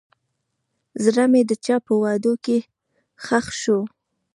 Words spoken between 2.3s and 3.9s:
کې ښخ شو.